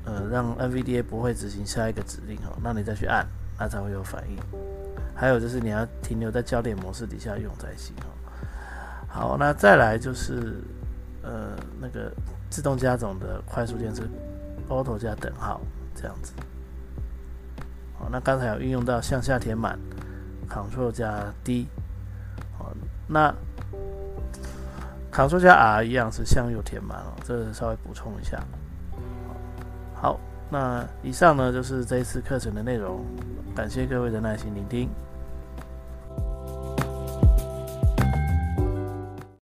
[0.08, 3.26] 呃，让 NVDA 不会执行下一个指令哦，那你再去按，
[3.58, 4.38] 它才会有反应。
[5.16, 8.14] 还有就是你要停留在焦点模式底下用才行哦。
[9.08, 10.62] 好，那再来就是
[11.24, 12.12] 呃那个
[12.56, 14.04] 自动加总的快速键是
[14.70, 15.60] Auto 加等号
[15.94, 16.32] 这样子。
[18.00, 19.78] 好，那刚才有运用到向下填满
[20.50, 21.68] ，Ctrl 加 D。
[22.58, 22.72] 好，
[23.10, 23.36] 那
[25.12, 28.42] Ctrl 加 R 一样是向右填满哦，这个稍微补充一下。
[29.94, 30.18] 好，
[30.50, 33.04] 那以上呢就是这一次课程的内容，
[33.54, 34.90] 感谢各位的耐心聆听，